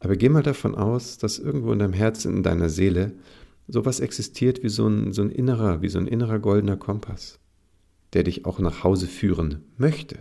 Aber 0.00 0.16
geh 0.16 0.28
mal 0.28 0.42
davon 0.42 0.74
aus, 0.74 1.18
dass 1.18 1.38
irgendwo 1.38 1.72
in 1.72 1.78
deinem 1.78 1.92
Herzen, 1.92 2.36
in 2.36 2.42
deiner 2.42 2.68
Seele, 2.68 3.12
sowas 3.68 4.00
existiert 4.00 4.64
wie 4.64 4.68
so 4.68 4.88
ein, 4.88 5.12
so 5.12 5.22
ein 5.22 5.30
innerer, 5.30 5.82
wie 5.82 5.88
so 5.88 5.98
ein 5.98 6.08
innerer 6.08 6.40
goldener 6.40 6.76
Kompass, 6.76 7.38
der 8.12 8.24
dich 8.24 8.44
auch 8.44 8.58
nach 8.58 8.82
Hause 8.82 9.06
führen 9.06 9.64
möchte. 9.76 10.18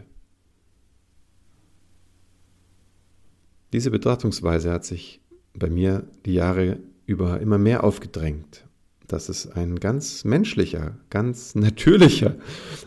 Diese 3.74 3.90
Betrachtungsweise 3.90 4.72
hat 4.72 4.86
sich 4.86 5.22
bei 5.58 5.70
mir 5.70 6.04
die 6.26 6.34
Jahre 6.34 6.80
über 7.06 7.40
immer 7.40 7.58
mehr 7.58 7.84
aufgedrängt, 7.84 8.66
dass 9.08 9.30
es 9.30 9.48
ein 9.48 9.80
ganz 9.80 10.24
menschlicher, 10.24 10.98
ganz 11.10 11.56
natürlicher 11.56 12.36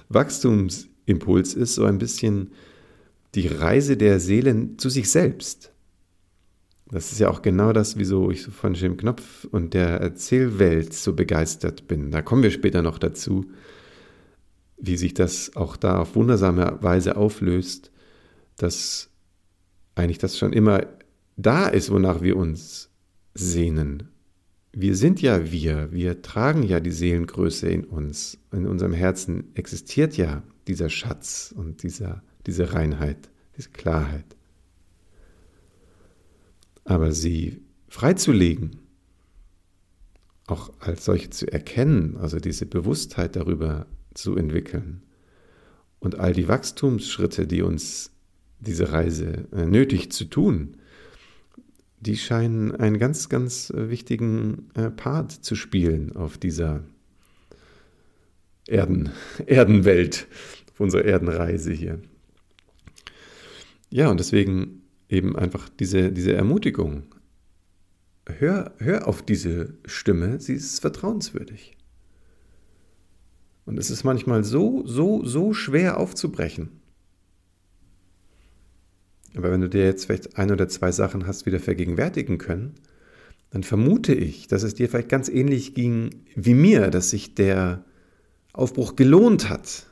Wachstumsimpuls 0.08 1.54
ist, 1.54 1.74
so 1.74 1.84
ein 1.84 1.98
bisschen 1.98 2.52
die 3.34 3.46
Reise 3.46 3.96
der 3.96 4.20
Seelen 4.20 4.78
zu 4.78 4.88
sich 4.88 5.10
selbst. 5.10 5.72
Das 6.90 7.12
ist 7.12 7.18
ja 7.18 7.28
auch 7.28 7.42
genau 7.42 7.72
das, 7.74 7.98
wieso 7.98 8.30
ich 8.30 8.42
von 8.42 8.72
Jim 8.72 8.96
Knopf 8.96 9.44
und 9.50 9.74
der 9.74 10.00
Erzählwelt 10.00 10.94
so 10.94 11.12
begeistert 11.12 11.86
bin. 11.86 12.10
Da 12.10 12.22
kommen 12.22 12.42
wir 12.42 12.50
später 12.50 12.80
noch 12.80 12.98
dazu, 12.98 13.44
wie 14.78 14.96
sich 14.96 15.12
das 15.12 15.54
auch 15.54 15.76
da 15.76 16.00
auf 16.00 16.14
wundersame 16.14 16.78
Weise 16.80 17.16
auflöst, 17.16 17.90
dass 18.56 19.10
eigentlich 19.96 20.18
das 20.18 20.38
schon 20.38 20.52
immer 20.52 20.86
da 21.38 21.68
ist, 21.68 21.90
wonach 21.90 22.20
wir 22.20 22.36
uns 22.36 22.90
sehnen. 23.32 24.08
Wir 24.72 24.96
sind 24.96 25.22
ja 25.22 25.50
wir, 25.50 25.92
wir 25.92 26.20
tragen 26.20 26.64
ja 26.64 26.80
die 26.80 26.90
Seelengröße 26.90 27.68
in 27.68 27.84
uns. 27.84 28.38
In 28.52 28.66
unserem 28.66 28.92
Herzen 28.92 29.44
existiert 29.54 30.16
ja 30.16 30.42
dieser 30.66 30.90
Schatz 30.90 31.54
und 31.56 31.82
dieser, 31.84 32.22
diese 32.46 32.74
Reinheit, 32.74 33.30
diese 33.56 33.70
Klarheit. 33.70 34.36
Aber 36.84 37.12
sie 37.12 37.62
freizulegen, 37.88 38.80
auch 40.46 40.72
als 40.80 41.04
solche 41.04 41.30
zu 41.30 41.50
erkennen, 41.50 42.16
also 42.16 42.40
diese 42.40 42.66
Bewusstheit 42.66 43.36
darüber 43.36 43.86
zu 44.14 44.36
entwickeln 44.36 45.02
und 46.00 46.18
all 46.18 46.32
die 46.32 46.48
Wachstumsschritte, 46.48 47.46
die 47.46 47.62
uns 47.62 48.10
diese 48.58 48.92
Reise 48.92 49.46
äh, 49.52 49.66
nötig 49.66 50.10
zu 50.10 50.24
tun, 50.24 50.78
die 52.00 52.16
scheinen 52.16 52.74
einen 52.74 52.98
ganz, 52.98 53.28
ganz 53.28 53.70
äh, 53.70 53.90
wichtigen 53.90 54.70
äh, 54.74 54.90
Part 54.90 55.32
zu 55.32 55.54
spielen 55.54 56.14
auf 56.14 56.38
dieser 56.38 56.84
Erden, 58.66 59.10
Erdenwelt, 59.46 60.28
auf 60.72 60.80
unserer 60.80 61.04
Erdenreise 61.04 61.72
hier. 61.72 62.00
Ja, 63.90 64.10
und 64.10 64.20
deswegen 64.20 64.82
eben 65.08 65.36
einfach 65.36 65.68
diese, 65.68 66.12
diese 66.12 66.34
Ermutigung. 66.34 67.04
Hör, 68.26 68.74
hör 68.78 69.08
auf 69.08 69.22
diese 69.22 69.74
Stimme, 69.86 70.38
sie 70.38 70.52
ist 70.52 70.80
vertrauenswürdig. 70.80 71.76
Und 73.64 73.78
es 73.78 73.90
ist 73.90 74.04
manchmal 74.04 74.44
so, 74.44 74.86
so, 74.86 75.24
so 75.24 75.54
schwer 75.54 75.98
aufzubrechen. 75.98 76.80
Aber 79.36 79.50
wenn 79.50 79.60
du 79.60 79.68
dir 79.68 79.84
jetzt 79.84 80.06
vielleicht 80.06 80.38
ein 80.38 80.50
oder 80.50 80.68
zwei 80.68 80.92
Sachen 80.92 81.26
hast 81.26 81.46
wieder 81.46 81.60
vergegenwärtigen 81.60 82.38
können, 82.38 82.74
dann 83.50 83.62
vermute 83.62 84.14
ich, 84.14 84.48
dass 84.48 84.62
es 84.62 84.74
dir 84.74 84.88
vielleicht 84.88 85.08
ganz 85.08 85.28
ähnlich 85.28 85.74
ging 85.74 86.22
wie 86.34 86.54
mir, 86.54 86.90
dass 86.90 87.10
sich 87.10 87.34
der 87.34 87.84
Aufbruch 88.52 88.96
gelohnt 88.96 89.48
hat. 89.48 89.86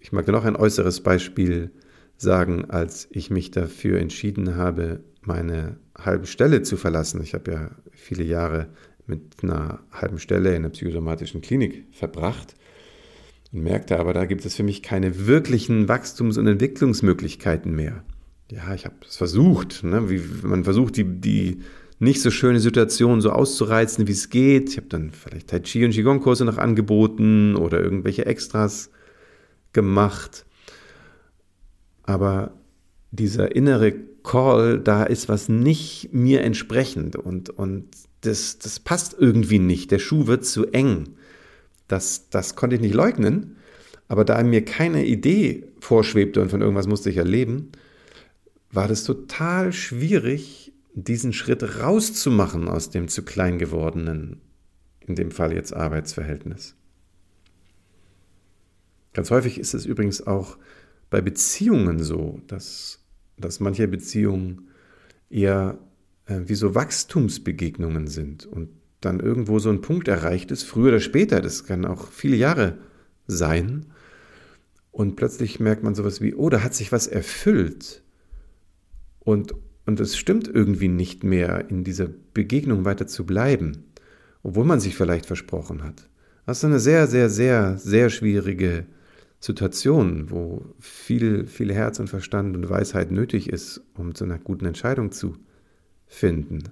Ich 0.00 0.12
mag 0.12 0.26
dir 0.26 0.32
noch 0.32 0.44
ein 0.44 0.56
äußeres 0.56 1.00
Beispiel 1.02 1.70
sagen, 2.16 2.66
als 2.66 3.08
ich 3.10 3.30
mich 3.30 3.50
dafür 3.50 4.00
entschieden 4.00 4.56
habe, 4.56 5.00
meine 5.22 5.78
halbe 5.96 6.26
Stelle 6.26 6.62
zu 6.62 6.76
verlassen. 6.76 7.22
Ich 7.22 7.34
habe 7.34 7.52
ja 7.52 7.70
viele 7.92 8.24
Jahre 8.24 8.68
mit 9.06 9.42
einer 9.42 9.80
halben 9.90 10.18
Stelle 10.18 10.54
in 10.54 10.62
der 10.62 10.70
psychosomatischen 10.70 11.40
Klinik 11.40 11.86
verbracht 11.92 12.54
Und 13.54 13.62
merkte 13.62 14.00
aber, 14.00 14.12
da 14.12 14.24
gibt 14.24 14.44
es 14.44 14.56
für 14.56 14.64
mich 14.64 14.82
keine 14.82 15.28
wirklichen 15.28 15.88
Wachstums- 15.88 16.38
und 16.38 16.48
Entwicklungsmöglichkeiten 16.48 17.72
mehr. 17.72 18.02
Ja, 18.50 18.74
ich 18.74 18.84
habe 18.84 18.96
es 19.06 19.16
versucht, 19.16 19.84
ne? 19.84 20.10
wie 20.10 20.20
man 20.46 20.64
versucht, 20.64 20.96
die, 20.96 21.04
die 21.04 21.60
nicht 22.00 22.20
so 22.20 22.32
schöne 22.32 22.58
Situation 22.58 23.20
so 23.20 23.30
auszureizen, 23.30 24.08
wie 24.08 24.12
es 24.12 24.28
geht. 24.28 24.70
Ich 24.70 24.76
habe 24.76 24.88
dann 24.88 25.12
vielleicht 25.12 25.48
Tai 25.48 25.60
Chi 25.60 25.84
und 25.84 25.92
Qigong-Kurse 25.92 26.44
noch 26.44 26.58
angeboten 26.58 27.54
oder 27.54 27.80
irgendwelche 27.80 28.26
Extras 28.26 28.90
gemacht. 29.72 30.44
Aber 32.02 32.54
dieser 33.12 33.54
innere 33.54 33.92
Call, 34.24 34.80
da 34.80 35.04
ist 35.04 35.28
was 35.28 35.48
nicht 35.48 36.08
mir 36.12 36.40
entsprechend 36.40 37.14
und, 37.14 37.50
und 37.50 37.86
das, 38.22 38.58
das 38.58 38.80
passt 38.80 39.14
irgendwie 39.16 39.60
nicht. 39.60 39.92
Der 39.92 40.00
Schuh 40.00 40.26
wird 40.26 40.44
zu 40.44 40.66
eng. 40.66 41.14
Das, 41.88 42.30
das 42.30 42.56
konnte 42.56 42.76
ich 42.76 42.82
nicht 42.82 42.94
leugnen, 42.94 43.56
aber 44.08 44.24
da 44.24 44.42
mir 44.42 44.64
keine 44.64 45.04
Idee 45.04 45.68
vorschwebte 45.80 46.40
und 46.40 46.50
von 46.50 46.60
irgendwas 46.60 46.86
musste 46.86 47.10
ich 47.10 47.16
erleben, 47.16 47.72
war 48.70 48.88
das 48.88 49.04
total 49.04 49.72
schwierig, 49.72 50.72
diesen 50.94 51.32
Schritt 51.32 51.80
rauszumachen 51.80 52.68
aus 52.68 52.90
dem 52.90 53.08
zu 53.08 53.24
klein 53.24 53.58
gewordenen, 53.58 54.40
in 55.00 55.14
dem 55.14 55.30
Fall 55.30 55.52
jetzt 55.52 55.74
Arbeitsverhältnis. 55.74 56.76
Ganz 59.12 59.30
häufig 59.30 59.58
ist 59.58 59.74
es 59.74 59.86
übrigens 59.86 60.26
auch 60.26 60.58
bei 61.10 61.20
Beziehungen 61.20 62.02
so, 62.02 62.40
dass, 62.46 63.04
dass 63.36 63.60
manche 63.60 63.86
Beziehungen 63.86 64.68
eher 65.30 65.78
äh, 66.26 66.40
wie 66.46 66.54
so 66.54 66.74
Wachstumsbegegnungen 66.74 68.08
sind 68.08 68.46
und 68.46 68.68
dann 69.04 69.20
irgendwo 69.20 69.58
so 69.58 69.70
ein 69.70 69.80
Punkt 69.80 70.08
erreicht 70.08 70.50
ist, 70.50 70.64
früher 70.64 70.88
oder 70.88 71.00
später, 71.00 71.40
das 71.40 71.64
kann 71.64 71.84
auch 71.84 72.08
viele 72.08 72.36
Jahre 72.36 72.78
sein, 73.26 73.86
und 74.94 75.16
plötzlich 75.16 75.58
merkt 75.58 75.82
man 75.82 75.96
sowas 75.96 76.20
wie, 76.20 76.34
oh, 76.34 76.48
da 76.50 76.62
hat 76.62 76.72
sich 76.72 76.92
was 76.92 77.08
erfüllt 77.08 78.04
und, 79.18 79.52
und 79.86 79.98
es 79.98 80.16
stimmt 80.16 80.46
irgendwie 80.46 80.86
nicht 80.86 81.24
mehr, 81.24 81.68
in 81.68 81.82
dieser 81.82 82.08
Begegnung 82.32 82.84
weiter 82.84 83.08
zu 83.08 83.26
bleiben, 83.26 83.86
obwohl 84.44 84.64
man 84.64 84.78
sich 84.78 84.94
vielleicht 84.94 85.26
versprochen 85.26 85.82
hat. 85.82 86.08
Das 86.46 86.58
ist 86.58 86.64
eine 86.64 86.78
sehr, 86.78 87.08
sehr, 87.08 87.28
sehr, 87.28 87.76
sehr 87.76 88.08
schwierige 88.08 88.86
Situation, 89.40 90.30
wo 90.30 90.64
viel, 90.78 91.48
viel 91.48 91.72
Herz 91.74 91.98
und 91.98 92.08
Verstand 92.08 92.56
und 92.56 92.70
Weisheit 92.70 93.10
nötig 93.10 93.48
ist, 93.48 93.80
um 93.94 94.14
zu 94.14 94.22
einer 94.22 94.38
guten 94.38 94.66
Entscheidung 94.66 95.10
zu 95.10 95.36
finden. 96.06 96.68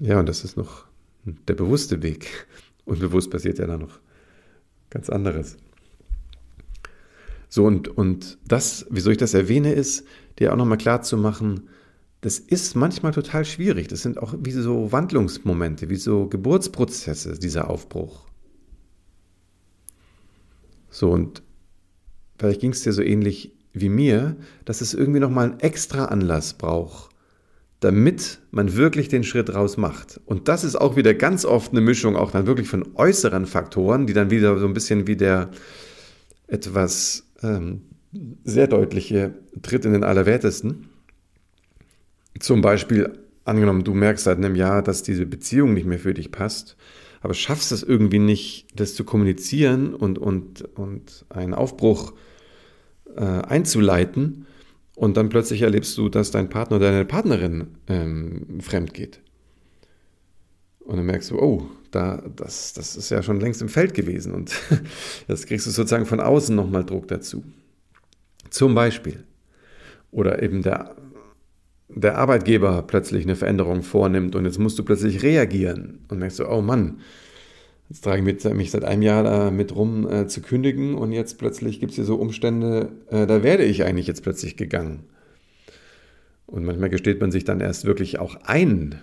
Ja, 0.00 0.18
und 0.18 0.28
das 0.28 0.44
ist 0.44 0.56
noch 0.56 0.86
der 1.24 1.54
bewusste 1.54 2.02
Weg. 2.02 2.46
Unbewusst 2.86 3.30
passiert 3.30 3.58
ja 3.58 3.66
dann 3.66 3.80
noch 3.80 4.00
ganz 4.88 5.10
anderes. 5.10 5.56
So, 7.48 7.64
und, 7.64 7.88
und 7.88 8.38
das, 8.46 8.86
wieso 8.90 9.10
ich 9.10 9.18
das 9.18 9.34
erwähne, 9.34 9.72
ist, 9.72 10.06
dir 10.38 10.52
auch 10.52 10.56
nochmal 10.56 10.78
klar 10.78 11.02
zu 11.02 11.16
machen, 11.16 11.68
das 12.22 12.38
ist 12.38 12.76
manchmal 12.76 13.12
total 13.12 13.44
schwierig. 13.44 13.88
Das 13.88 14.02
sind 14.02 14.18
auch 14.18 14.34
wie 14.38 14.52
so 14.52 14.92
Wandlungsmomente, 14.92 15.88
wie 15.90 15.96
so 15.96 16.26
Geburtsprozesse, 16.26 17.38
dieser 17.38 17.68
Aufbruch. 17.68 18.26
So, 20.90 21.10
und 21.10 21.42
vielleicht 22.38 22.60
ging 22.60 22.72
es 22.72 22.82
dir 22.82 22.92
so 22.92 23.02
ähnlich 23.02 23.52
wie 23.72 23.88
mir, 23.88 24.36
dass 24.64 24.80
es 24.80 24.94
irgendwie 24.94 25.20
nochmal 25.20 25.50
einen 25.50 25.60
extra 25.60 26.06
Anlass 26.06 26.54
braucht, 26.54 27.10
damit 27.80 28.40
man 28.50 28.76
wirklich 28.76 29.08
den 29.08 29.24
Schritt 29.24 29.54
raus 29.54 29.76
macht. 29.78 30.20
Und 30.26 30.48
das 30.48 30.64
ist 30.64 30.76
auch 30.76 30.96
wieder 30.96 31.14
ganz 31.14 31.44
oft 31.46 31.72
eine 31.72 31.80
Mischung 31.80 32.14
auch 32.14 32.30
dann 32.30 32.46
wirklich 32.46 32.68
von 32.68 32.86
äußeren 32.94 33.46
Faktoren, 33.46 34.06
die 34.06 34.12
dann 34.12 34.30
wieder 34.30 34.58
so 34.58 34.66
ein 34.66 34.74
bisschen 34.74 35.06
wie 35.06 35.16
der 35.16 35.50
etwas 36.46 37.24
ähm, 37.42 37.82
sehr 38.44 38.66
deutliche 38.66 39.34
Tritt 39.62 39.84
in 39.86 39.92
den 39.92 40.04
Allerwertesten. 40.04 40.88
Zum 42.38 42.60
Beispiel, 42.60 43.12
angenommen, 43.44 43.84
du 43.84 43.94
merkst 43.94 44.24
seit 44.24 44.38
einem 44.38 44.56
Jahr, 44.56 44.82
dass 44.82 45.02
diese 45.02 45.26
Beziehung 45.26 45.72
nicht 45.72 45.86
mehr 45.86 45.98
für 45.98 46.14
dich 46.14 46.30
passt, 46.30 46.76
aber 47.22 47.34
schaffst 47.34 47.72
es 47.72 47.82
irgendwie 47.82 48.18
nicht, 48.18 48.66
das 48.74 48.94
zu 48.94 49.04
kommunizieren 49.04 49.94
und, 49.94 50.18
und, 50.18 50.62
und 50.76 51.24
einen 51.28 51.54
Aufbruch 51.54 52.12
äh, 53.16 53.22
einzuleiten, 53.22 54.46
und 55.00 55.16
dann 55.16 55.30
plötzlich 55.30 55.62
erlebst 55.62 55.96
du, 55.96 56.10
dass 56.10 56.30
dein 56.30 56.50
Partner 56.50 56.76
oder 56.76 56.92
deine 56.92 57.06
Partnerin 57.06 57.68
ähm, 57.88 58.60
fremd 58.60 58.92
geht. 58.92 59.22
Und 60.80 60.98
dann 60.98 61.06
merkst 61.06 61.30
du, 61.30 61.38
oh, 61.38 61.70
da, 61.90 62.22
das, 62.36 62.74
das 62.74 62.96
ist 62.96 63.08
ja 63.08 63.22
schon 63.22 63.40
längst 63.40 63.62
im 63.62 63.70
Feld 63.70 63.94
gewesen. 63.94 64.34
Und 64.34 64.52
jetzt 65.26 65.46
kriegst 65.46 65.66
du 65.66 65.70
sozusagen 65.70 66.04
von 66.04 66.20
außen 66.20 66.54
nochmal 66.54 66.84
Druck 66.84 67.08
dazu. 67.08 67.42
Zum 68.50 68.74
Beispiel. 68.74 69.24
Oder 70.10 70.42
eben 70.42 70.60
der, 70.60 70.94
der 71.88 72.18
Arbeitgeber 72.18 72.82
plötzlich 72.82 73.24
eine 73.24 73.36
Veränderung 73.36 73.82
vornimmt 73.82 74.34
und 74.34 74.44
jetzt 74.44 74.58
musst 74.58 74.78
du 74.78 74.84
plötzlich 74.84 75.22
reagieren 75.22 76.00
und 76.08 76.18
merkst 76.18 76.40
du, 76.40 76.46
oh 76.46 76.60
Mann, 76.60 77.00
jetzt 77.90 78.04
trage 78.04 78.30
ich 78.30 78.54
mich 78.54 78.70
seit 78.70 78.84
einem 78.84 79.02
Jahr 79.02 79.24
damit 79.24 79.74
rum 79.74 80.08
äh, 80.08 80.28
zu 80.28 80.40
kündigen 80.40 80.94
und 80.94 81.12
jetzt 81.12 81.38
plötzlich 81.38 81.80
gibt 81.80 81.90
es 81.90 81.96
hier 81.96 82.04
so 82.04 82.14
Umstände, 82.16 82.92
äh, 83.10 83.26
da 83.26 83.42
werde 83.42 83.64
ich 83.64 83.84
eigentlich 83.84 84.06
jetzt 84.06 84.22
plötzlich 84.22 84.56
gegangen. 84.56 85.04
Und 86.46 86.64
manchmal 86.64 86.88
gesteht 86.88 87.20
man 87.20 87.32
sich 87.32 87.44
dann 87.44 87.60
erst 87.60 87.84
wirklich 87.84 88.18
auch 88.18 88.36
ein, 88.44 89.00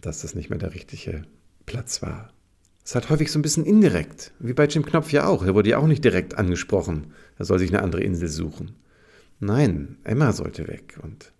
dass 0.00 0.22
das 0.22 0.34
nicht 0.34 0.48
mehr 0.48 0.60
der 0.60 0.74
richtige 0.74 1.24
Platz 1.66 2.00
war. 2.00 2.32
Es 2.84 2.94
hat 2.94 3.10
häufig 3.10 3.30
so 3.32 3.38
ein 3.38 3.42
bisschen 3.42 3.66
indirekt, 3.66 4.32
wie 4.38 4.54
bei 4.54 4.66
Jim 4.66 4.86
Knopf 4.86 5.12
ja 5.12 5.26
auch. 5.26 5.44
Er 5.44 5.54
wurde 5.54 5.70
ja 5.70 5.78
auch 5.78 5.86
nicht 5.88 6.04
direkt 6.04 6.38
angesprochen, 6.38 7.12
er 7.36 7.44
soll 7.44 7.58
sich 7.58 7.70
eine 7.70 7.82
andere 7.82 8.02
Insel 8.02 8.28
suchen. 8.28 8.76
Nein, 9.40 9.98
Emma 10.04 10.32
sollte 10.32 10.68
weg 10.68 10.98
und 11.02 11.32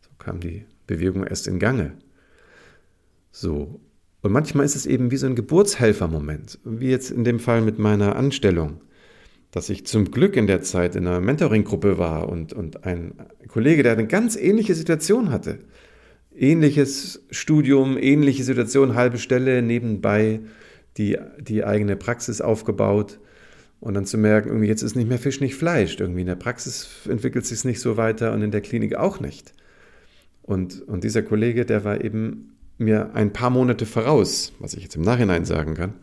so 0.00 0.10
kam 0.18 0.40
die 0.40 0.66
Bewegung 0.88 1.24
erst 1.24 1.46
in 1.46 1.60
Gange. 1.60 1.92
So. 3.30 3.80
Und 4.24 4.32
manchmal 4.32 4.64
ist 4.64 4.74
es 4.74 4.86
eben 4.86 5.10
wie 5.10 5.18
so 5.18 5.26
ein 5.26 5.34
Geburtshelfermoment, 5.34 6.58
wie 6.64 6.88
jetzt 6.88 7.10
in 7.10 7.24
dem 7.24 7.38
Fall 7.38 7.60
mit 7.60 7.78
meiner 7.78 8.16
Anstellung, 8.16 8.80
dass 9.50 9.68
ich 9.68 9.84
zum 9.84 10.10
Glück 10.10 10.36
in 10.36 10.46
der 10.46 10.62
Zeit 10.62 10.96
in 10.96 11.06
einer 11.06 11.20
Mentoring-Gruppe 11.20 11.98
war 11.98 12.30
und, 12.30 12.54
und 12.54 12.84
ein 12.84 13.12
Kollege, 13.48 13.82
der 13.82 13.92
eine 13.92 14.06
ganz 14.06 14.34
ähnliche 14.34 14.74
Situation 14.74 15.30
hatte, 15.30 15.58
ähnliches 16.34 17.26
Studium, 17.30 17.98
ähnliche 17.98 18.44
Situation, 18.44 18.94
halbe 18.94 19.18
Stelle, 19.18 19.60
nebenbei 19.60 20.40
die, 20.96 21.18
die 21.38 21.62
eigene 21.62 21.94
Praxis 21.94 22.40
aufgebaut 22.40 23.20
und 23.80 23.92
dann 23.92 24.06
zu 24.06 24.16
merken, 24.16 24.48
irgendwie 24.48 24.68
jetzt 24.68 24.80
ist 24.80 24.96
nicht 24.96 25.06
mehr 25.06 25.18
Fisch, 25.18 25.42
nicht 25.42 25.54
Fleisch. 25.54 26.00
Irgendwie 26.00 26.22
in 26.22 26.28
der 26.28 26.34
Praxis 26.34 26.88
entwickelt 27.06 27.44
sich 27.44 27.58
es 27.58 27.64
nicht 27.66 27.80
so 27.80 27.98
weiter 27.98 28.32
und 28.32 28.40
in 28.40 28.52
der 28.52 28.62
Klinik 28.62 28.94
auch 28.94 29.20
nicht. 29.20 29.52
Und, 30.40 30.80
und 30.80 31.04
dieser 31.04 31.20
Kollege, 31.22 31.66
der 31.66 31.84
war 31.84 32.02
eben 32.02 32.53
mir 32.78 33.14
ein 33.14 33.32
paar 33.32 33.50
Monate 33.50 33.86
voraus, 33.86 34.52
was 34.58 34.74
ich 34.74 34.82
jetzt 34.82 34.96
im 34.96 35.02
Nachhinein 35.02 35.44
sagen 35.44 35.74
kann, 35.74 35.94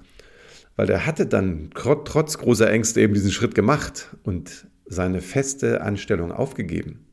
weil 0.75 0.87
der 0.87 1.05
hatte 1.05 1.25
dann 1.25 1.69
trotz 1.73 2.37
großer 2.37 2.69
Ängste 2.69 3.01
eben 3.01 3.13
diesen 3.13 3.31
Schritt 3.31 3.55
gemacht 3.55 4.15
und 4.23 4.67
seine 4.85 5.21
feste 5.21 5.81
Anstellung 5.81 6.31
aufgegeben. 6.31 7.05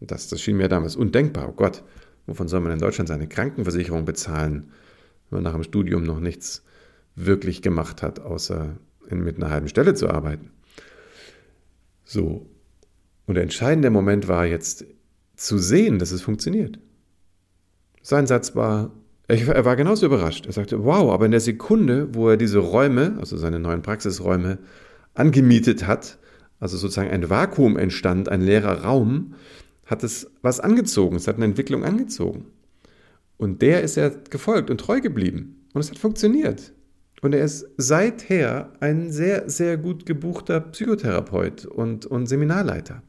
Das, 0.00 0.28
das 0.28 0.40
schien 0.40 0.56
mir 0.56 0.68
damals 0.68 0.96
undenkbar. 0.96 1.48
Oh 1.48 1.52
Gott, 1.52 1.84
Wovon 2.26 2.48
soll 2.48 2.60
man 2.60 2.72
in 2.72 2.78
Deutschland 2.78 3.08
seine 3.08 3.28
Krankenversicherung 3.28 4.04
bezahlen, 4.04 4.70
wenn 5.28 5.38
man 5.38 5.44
nach 5.44 5.54
dem 5.54 5.64
Studium 5.64 6.04
noch 6.04 6.20
nichts 6.20 6.62
wirklich 7.16 7.62
gemacht 7.62 8.02
hat, 8.02 8.20
außer 8.20 8.76
in, 9.08 9.24
mit 9.24 9.36
einer 9.36 9.50
halben 9.50 9.68
Stelle 9.68 9.94
zu 9.94 10.08
arbeiten? 10.08 10.50
So. 12.04 12.46
Und 13.26 13.34
der 13.34 13.42
entscheidende 13.42 13.90
Moment 13.90 14.28
war 14.28 14.46
jetzt 14.46 14.84
zu 15.36 15.58
sehen, 15.58 15.98
dass 15.98 16.12
es 16.12 16.22
funktioniert. 16.22 16.78
Sein 18.02 18.26
Satz 18.26 18.54
war, 18.54 18.92
er 19.32 19.64
war 19.64 19.76
genauso 19.76 20.06
überrascht. 20.06 20.46
Er 20.46 20.52
sagte, 20.52 20.84
wow, 20.84 21.10
aber 21.10 21.24
in 21.24 21.30
der 21.30 21.40
Sekunde, 21.40 22.14
wo 22.14 22.28
er 22.28 22.36
diese 22.36 22.58
Räume, 22.58 23.16
also 23.18 23.36
seine 23.36 23.58
neuen 23.58 23.82
Praxisräume, 23.82 24.58
angemietet 25.14 25.86
hat, 25.86 26.18
also 26.60 26.76
sozusagen 26.76 27.10
ein 27.10 27.30
Vakuum 27.30 27.76
entstand, 27.76 28.28
ein 28.28 28.40
leerer 28.40 28.82
Raum, 28.84 29.34
hat 29.86 30.04
es 30.04 30.30
was 30.42 30.60
angezogen, 30.60 31.16
es 31.16 31.26
hat 31.26 31.36
eine 31.36 31.44
Entwicklung 31.46 31.84
angezogen. 31.84 32.46
Und 33.36 33.62
der 33.62 33.82
ist 33.82 33.96
er 33.96 34.10
gefolgt 34.10 34.70
und 34.70 34.78
treu 34.78 35.00
geblieben. 35.00 35.66
Und 35.74 35.80
es 35.80 35.90
hat 35.90 35.98
funktioniert. 35.98 36.72
Und 37.22 37.34
er 37.34 37.44
ist 37.44 37.66
seither 37.76 38.72
ein 38.80 39.10
sehr, 39.10 39.48
sehr 39.48 39.76
gut 39.76 40.06
gebuchter 40.06 40.60
Psychotherapeut 40.60 41.66
und, 41.66 42.06
und 42.06 42.26
Seminarleiter. 42.26 43.02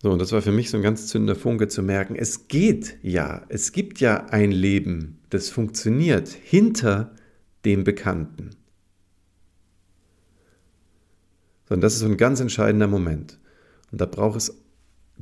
So, 0.00 0.12
und 0.12 0.20
das 0.20 0.30
war 0.30 0.42
für 0.42 0.52
mich 0.52 0.70
so 0.70 0.76
ein 0.76 0.82
ganz 0.82 1.08
zündender 1.08 1.34
Funke 1.34 1.66
zu 1.66 1.82
merken, 1.82 2.14
es 2.14 2.46
geht 2.46 2.98
ja, 3.02 3.44
es 3.48 3.72
gibt 3.72 4.00
ja 4.00 4.26
ein 4.26 4.52
Leben, 4.52 5.18
das 5.30 5.50
funktioniert 5.50 6.28
hinter 6.28 7.14
dem 7.64 7.82
Bekannten. 7.82 8.50
So, 11.68 11.74
und 11.74 11.80
das 11.80 11.94
ist 11.94 12.00
so 12.00 12.06
ein 12.06 12.16
ganz 12.16 12.38
entscheidender 12.38 12.86
Moment. 12.86 13.38
Und 13.90 14.00
da 14.00 14.06
braucht 14.06 14.36
es 14.36 14.56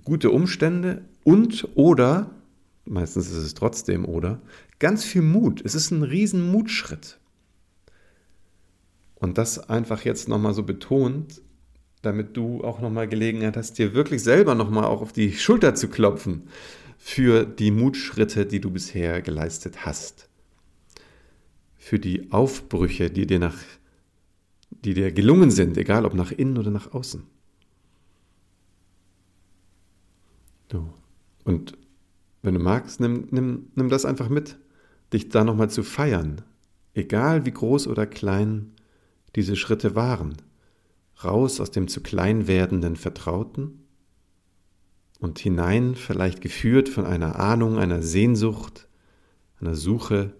gute 0.04 0.30
Umstände 0.30 1.04
und 1.24 1.68
oder, 1.74 2.30
meistens 2.84 3.30
ist 3.30 3.38
es 3.38 3.54
trotzdem 3.54 4.04
oder, 4.04 4.42
ganz 4.78 5.04
viel 5.04 5.22
Mut. 5.22 5.62
Es 5.64 5.74
ist 5.74 5.90
ein 5.90 6.02
riesen 6.02 6.50
Mutschritt. 6.50 7.18
Und 9.14 9.38
das 9.38 9.70
einfach 9.70 10.04
jetzt 10.04 10.28
nochmal 10.28 10.52
so 10.52 10.62
betont, 10.62 11.40
damit 12.06 12.36
du 12.36 12.62
auch 12.62 12.80
nochmal 12.80 13.08
Gelegenheit 13.08 13.56
hast, 13.56 13.78
dir 13.78 13.92
wirklich 13.92 14.22
selber 14.22 14.54
nochmal 14.54 14.84
auch 14.84 15.02
auf 15.02 15.12
die 15.12 15.32
Schulter 15.32 15.74
zu 15.74 15.88
klopfen 15.88 16.44
für 16.96 17.44
die 17.44 17.72
Mutschritte, 17.72 18.46
die 18.46 18.60
du 18.60 18.70
bisher 18.70 19.20
geleistet 19.22 19.84
hast. 19.84 20.28
Für 21.76 21.98
die 21.98 22.30
Aufbrüche, 22.30 23.10
die 23.10 23.26
dir, 23.26 23.40
nach, 23.40 23.58
die 24.70 24.94
dir 24.94 25.10
gelungen 25.10 25.50
sind, 25.50 25.76
egal 25.76 26.06
ob 26.06 26.14
nach 26.14 26.30
innen 26.30 26.56
oder 26.58 26.70
nach 26.70 26.94
außen. 26.94 27.24
Du. 30.68 30.88
Und 31.44 31.76
wenn 32.42 32.54
du 32.54 32.60
magst, 32.60 33.00
nimm, 33.00 33.26
nimm, 33.32 33.66
nimm 33.74 33.88
das 33.88 34.04
einfach 34.04 34.28
mit, 34.28 34.56
dich 35.12 35.28
da 35.28 35.42
nochmal 35.42 35.70
zu 35.70 35.82
feiern, 35.82 36.42
egal 36.94 37.46
wie 37.46 37.52
groß 37.52 37.88
oder 37.88 38.06
klein 38.06 38.72
diese 39.34 39.56
Schritte 39.56 39.96
waren 39.96 40.36
raus 41.22 41.60
aus 41.60 41.70
dem 41.70 41.88
zu 41.88 42.02
klein 42.02 42.46
werdenden 42.46 42.96
Vertrauten 42.96 43.86
und 45.18 45.38
hinein 45.38 45.94
vielleicht 45.94 46.40
geführt 46.40 46.88
von 46.88 47.06
einer 47.06 47.38
Ahnung, 47.38 47.78
einer 47.78 48.02
Sehnsucht, 48.02 48.88
einer 49.60 49.74
Suche 49.74 50.34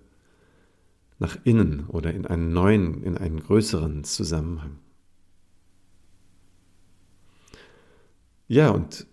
nach 1.18 1.38
innen 1.44 1.86
oder 1.88 2.12
in 2.12 2.26
einen 2.26 2.52
neuen, 2.52 3.02
in 3.02 3.16
einen 3.16 3.40
größeren 3.40 4.04
Zusammenhang. 4.04 4.78
Ja, 8.48 8.70
und 8.70 9.06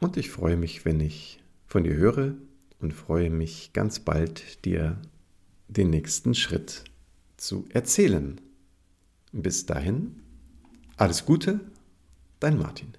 Und 0.00 0.16
ich 0.16 0.30
freue 0.30 0.56
mich, 0.56 0.84
wenn 0.84 0.98
ich 0.98 1.38
von 1.64 1.84
dir 1.84 1.94
höre 1.94 2.34
und 2.80 2.92
freue 2.92 3.30
mich 3.30 3.72
ganz 3.72 4.00
bald, 4.00 4.64
dir 4.64 5.00
den 5.68 5.90
nächsten 5.90 6.34
Schritt 6.34 6.82
zu 7.36 7.66
erzählen. 7.68 8.40
Bis 9.30 9.64
dahin, 9.64 10.16
alles 10.96 11.24
Gute, 11.24 11.60
dein 12.40 12.58
Martin. 12.58 12.94